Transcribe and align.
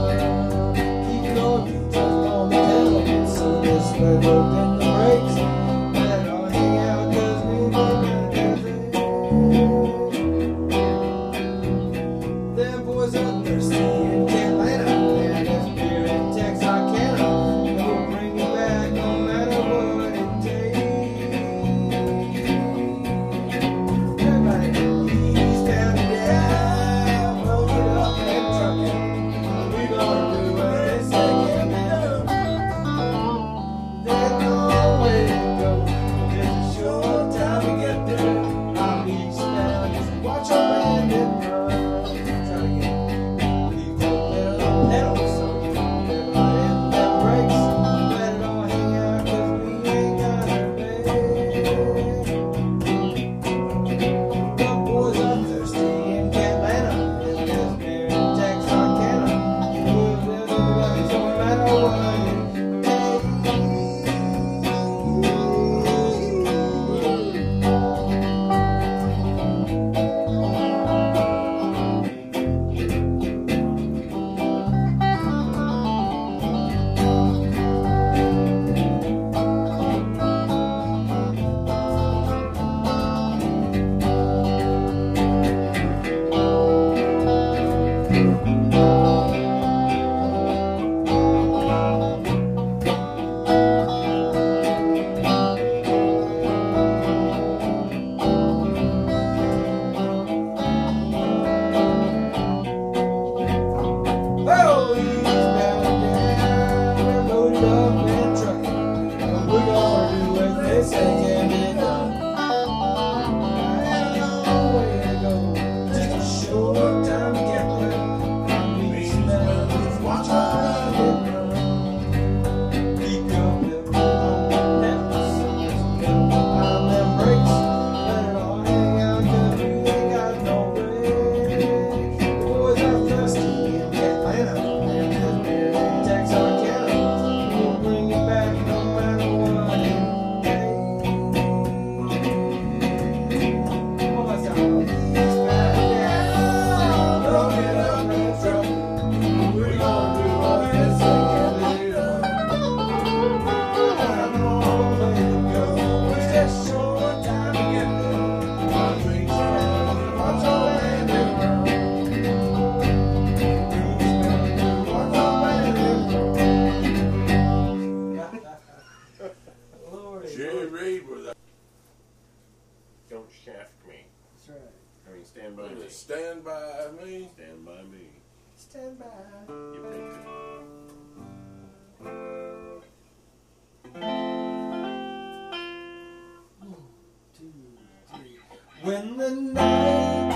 When 188.86 189.18
the 189.18 189.32
night 189.32 190.32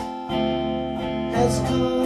has 1.36 1.60
come, 1.70 1.99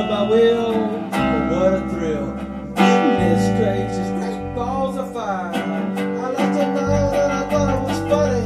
Broke 0.00 0.12
my 0.12 0.22
will, 0.30 0.72
but 1.10 1.50
what 1.50 1.74
a 1.74 1.80
thrill. 1.90 2.32
Goodness 2.74 3.44
gracious, 3.58 4.08
great 4.18 4.54
balls 4.54 4.96
of 4.96 5.12
fire. 5.12 5.52
I 5.52 6.30
left 6.30 6.58
a 6.58 6.72
night 6.72 7.14
and 7.16 7.32
I 7.32 7.50
thought 7.50 7.74
it 7.74 7.82
was 7.86 7.98
funny. 8.08 8.44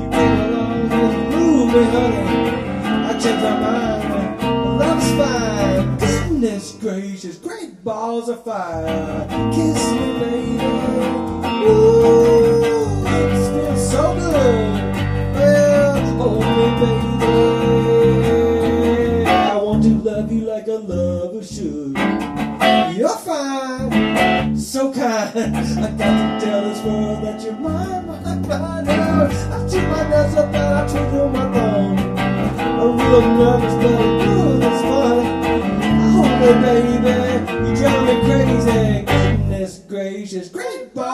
You 0.00 0.10
came 0.10 0.38
along 0.38 0.92
and 0.92 1.34
moved 1.34 1.74
me, 1.74 1.82
honey. 1.82 2.22
I 2.86 3.18
changed 3.18 3.42
my 3.42 3.54
mind, 3.58 4.78
love's 4.78 5.10
fine. 5.18 5.98
Goodness 5.98 6.76
gracious, 6.80 7.36
great 7.38 7.82
balls 7.82 8.28
of 8.28 8.44
fire. 8.44 9.26
Kiss 9.52 9.90
me, 9.90 10.20
baby. 10.20 10.64
Ooh, 11.66 13.04
it 13.06 13.30
feels 13.50 13.90
so 13.90 14.14
good. 14.14 14.89
So 24.80 24.92
kind. 24.94 25.56
I 25.56 25.90
got 25.92 26.40
to 26.40 26.46
tell 26.46 26.62
this 26.62 26.82
world 26.82 27.22
that 27.24 27.42
you're 27.42 27.52
mine, 27.52 28.06
mine, 28.06 28.48
mine. 28.48 28.88
I 28.88 29.68
took 29.68 29.86
my 29.90 30.08
nuts 30.08 30.36
up 30.36 30.54
and 30.54 30.74
I 30.74 30.86
took 30.86 31.12
you 31.12 31.28
my 31.28 31.52
thumb. 31.52 31.98
I'm 32.80 32.96
real 32.96 33.20
nervous, 33.36 33.74
but 33.74 34.00
ooh, 34.26 34.58
that's 34.58 34.82
fun. 34.90 35.24
Hold 36.14 36.32
me, 36.40 36.50
baby. 36.64 37.14
You 37.68 37.76
drive 37.76 38.02
me 38.08 38.14
crazy. 38.26 39.04
Goodness 39.04 39.78
gracious, 39.86 40.48
great 40.48 40.94
balls 40.94 41.09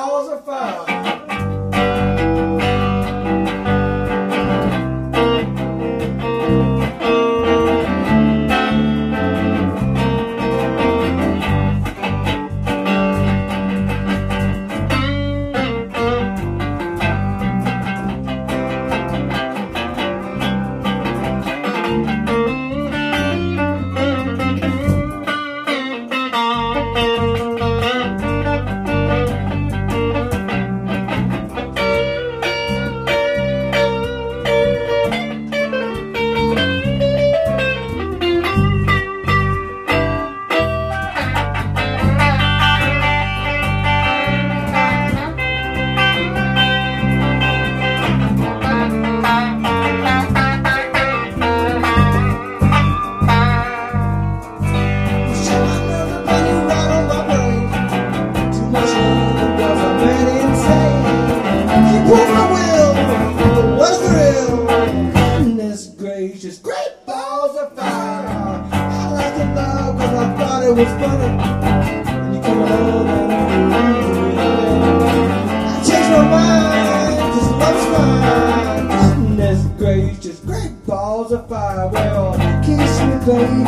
walls 81.26 81.40
of 81.40 81.48
fire. 81.48 81.88
Well, 81.88 82.34
kiss 82.62 83.00
me, 83.00 83.18
baby. 83.26 83.64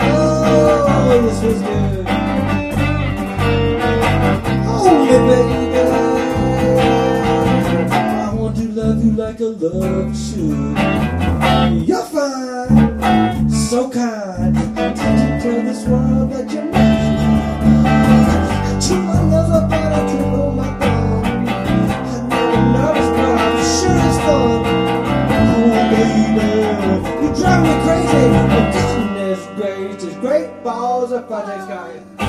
Oh, 0.00 1.20
this 1.22 1.42
was 1.42 1.62
good. 1.62 2.06
Hold 4.66 5.08
it, 5.08 5.22
baby. 5.28 5.78
I 7.92 8.34
want 8.34 8.56
to 8.56 8.64
love 8.68 9.04
you 9.04 9.12
like 9.12 9.40
a 9.40 9.44
love 9.44 10.16
should. 10.16 10.78
You're 11.88 12.04
fine, 12.04 13.50
so 13.50 13.90
kind. 13.90 14.56
I 14.56 14.92
didn't 14.92 15.40
tell 15.40 15.62
this 15.62 15.86
world 15.86 16.30
that 16.32 16.50
you're 16.52 16.64
mine. 16.64 17.20
To 18.80 18.94
my 18.94 19.20
lover, 19.22 19.66
but 19.68 19.92
I 19.92 20.06
can 20.06 20.31
drive 27.42 27.62
me 27.64 27.74
crazy. 27.84 28.28
But 28.48 28.72
goodness 28.72 29.46
gracious, 29.56 30.14
great 30.18 30.62
balls 30.62 31.12
of 31.12 31.28
fuzzy 31.28 31.60
sky. 31.66 32.21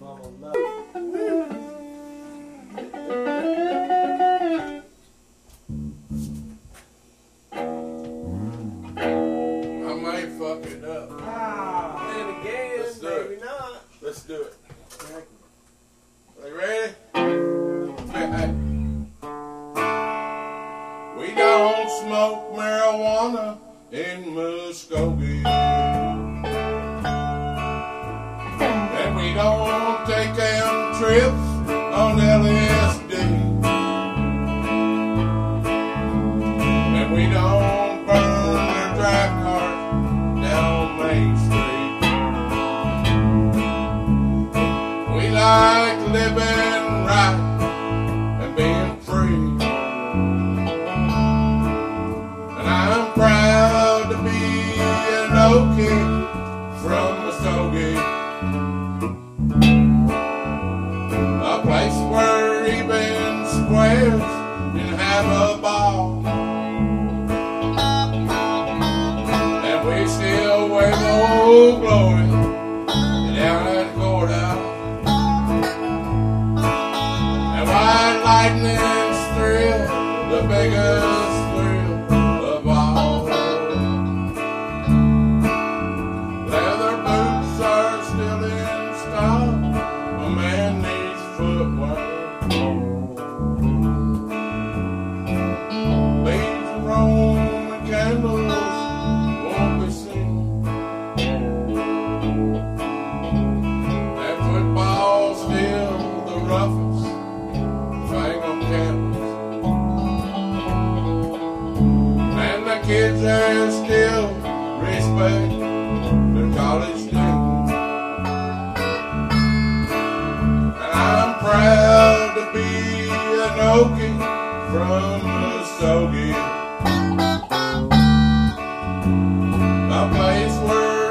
mama 0.00 0.28
love. 0.40 0.75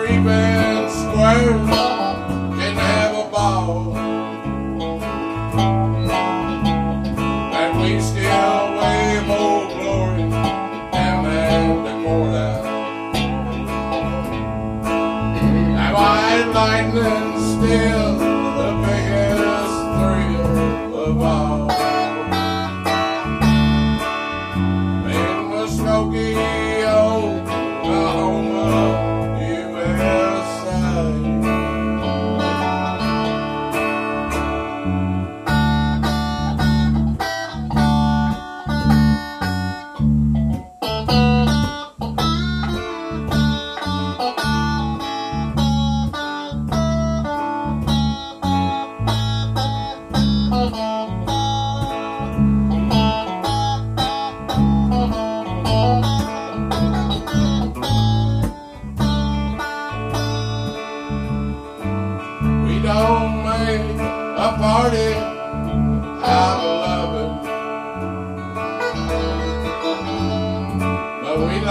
creeping 0.05 0.89
squirrel 0.89 1.65
can 2.57 2.75
have 2.75 3.11
a 3.15 3.29
ball. 3.31 3.97
And 7.59 7.81
we 7.81 7.99
still 7.99 8.77
way 8.77 9.23
more 9.25 9.67
glory 9.67 10.29
down 10.29 11.25
at 11.25 11.83
the 11.85 11.93
mortar. 12.03 12.53
Am 15.85 15.95
I 15.95 16.43
enlightened? 16.43 17.24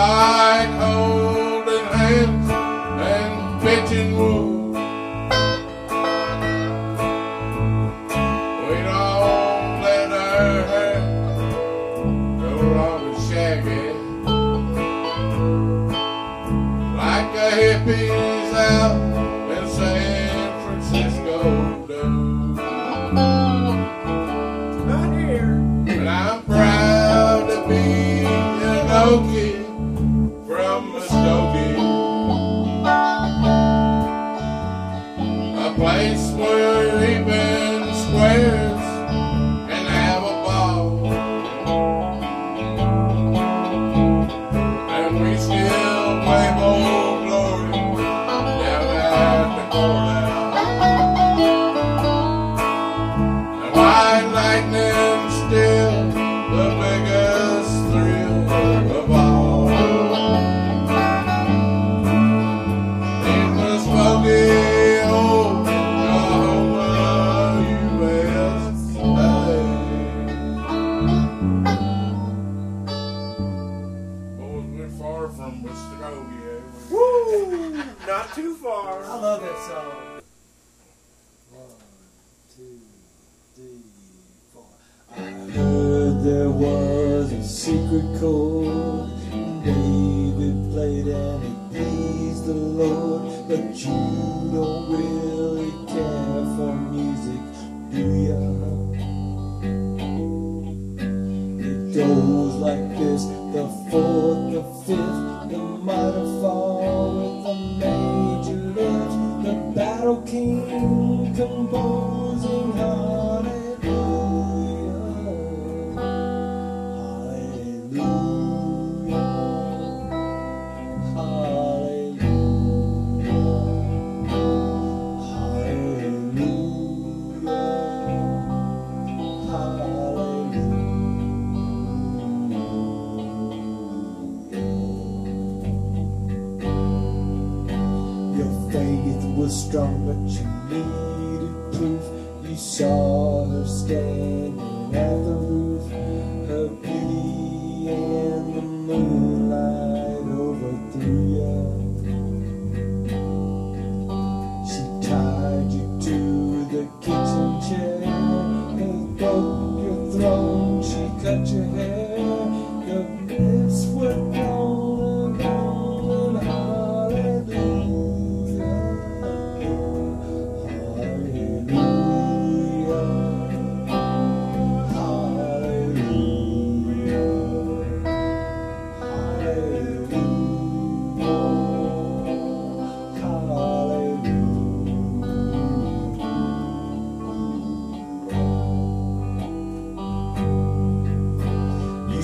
Ah. 0.06 0.33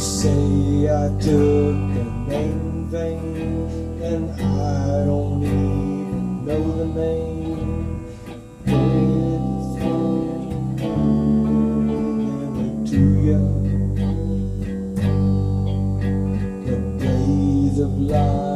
say 0.01 0.89
I 0.89 1.09
took 1.21 1.77
a 1.77 2.05
main 2.27 2.89
thing, 2.91 3.21
and 4.03 4.31
I 4.31 5.05
don't 5.05 5.43
even 5.43 6.47
know 6.47 6.65
the 6.79 6.87
name. 6.87 8.07
It's 8.65 9.71
to 12.91 13.01
the 16.65 17.79
of 17.79 17.93
life. 18.01 18.50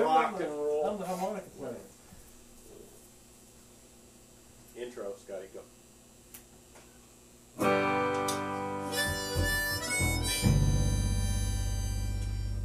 rock 0.00 0.40
and 0.40 0.50
roll. 0.50 0.86
I'm 0.86 0.98
the 0.98 1.06
harmonica 1.06 1.48
player. 1.58 1.76
Intro, 4.76 5.12
Scotty, 5.18 5.46
go. 5.52 5.60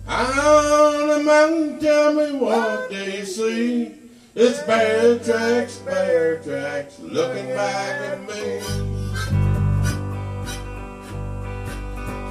On 0.10 1.08
the 1.10 1.20
mountain 1.24 2.18
we 2.18 2.40
walk, 2.40 2.90
do 2.90 2.96
you 2.96 3.26
see? 3.26 3.94
It's 4.36 4.62
bear 4.64 5.20
tracks, 5.20 5.78
bear 5.80 6.40
tracks, 6.42 7.00
looking 7.00 7.48
back 7.48 8.02
at 8.02 8.22
me. 8.22 8.62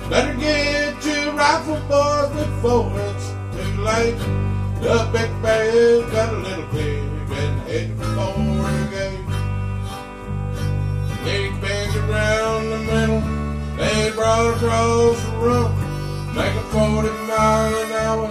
Better 0.09 0.35
get 0.39 1.05
your 1.05 1.33
rifle, 1.33 1.81
boys, 1.89 2.31
before 2.47 2.93
it's 3.01 3.31
too 3.57 3.83
late. 3.83 4.46
The 4.81 5.09
big 5.12 5.31
bear's 5.43 6.11
got 6.12 6.33
a 6.33 6.37
little 6.37 6.67
pig 6.69 7.03
and 7.31 7.61
heading 7.62 7.97
for 7.97 8.05
the 8.05 8.12
gate. 8.91 9.27
Big 11.25 11.61
bend 11.61 11.97
around 11.97 12.71
the 12.71 12.79
middle, 12.79 13.23
they 13.77 14.11
brought 14.15 14.55
across 14.55 15.21
the 15.23 15.31
road. 15.39 15.75
Making 16.35 16.69
40 16.71 17.09
miles 17.27 17.75
an 17.85 17.93
hour, 17.93 18.31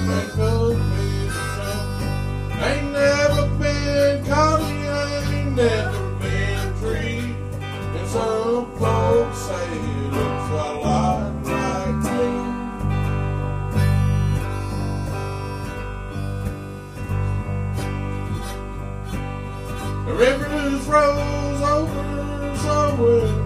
and. 0.00 0.78
Ain't 2.58 2.92
never 2.92 3.46
been 3.58 4.24
caught, 4.26 4.60
ain't 4.60 5.54
never 5.54 6.14
been 6.20 6.74
free. 6.74 7.36
And 7.96 8.08
some 8.08 8.66
folks 8.78 9.38
say 9.38 10.35
rolls 20.86 21.62
over 21.62 22.56
somewhere. 22.56 23.45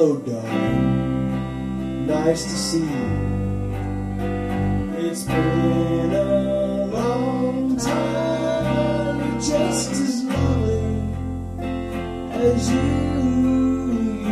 Hello, 0.00 0.16
darling. 0.16 2.06
Nice 2.06 2.44
to 2.44 2.56
see 2.56 2.78
you. 2.78 3.08
It's 4.96 5.24
been 5.24 6.14
a 6.14 6.86
long 6.86 7.76
time. 7.76 9.38
Just 9.38 9.90
as 9.90 10.24
lovely 10.24 11.02
as 12.32 12.70
you 12.72 12.80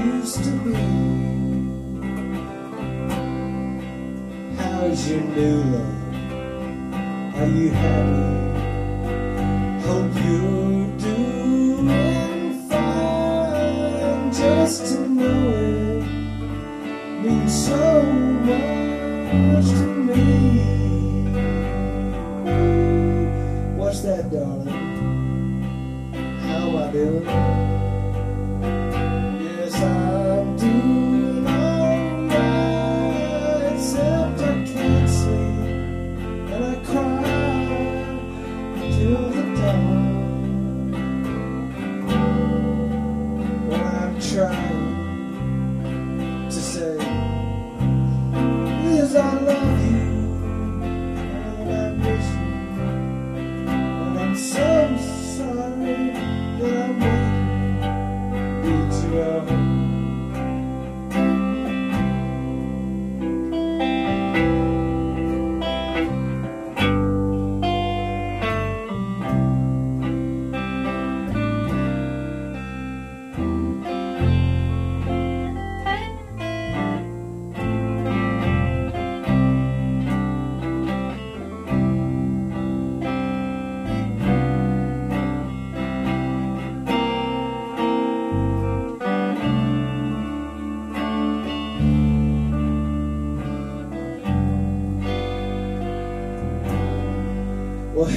used 0.09 0.43
to 0.45 0.53
be. 0.65 0.73
How's 4.57 5.11
your 5.11 5.21
new 5.21 5.65
love? 5.75 6.15
Are 7.37 7.47
you 7.47 7.69
happy? 7.73 8.28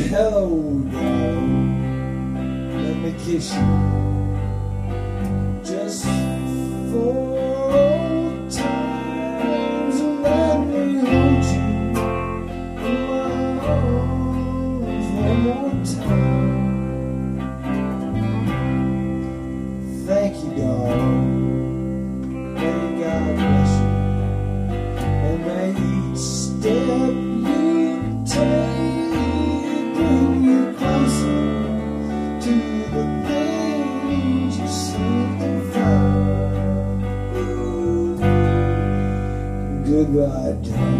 Hello, 0.09 0.70
God. 40.31 40.90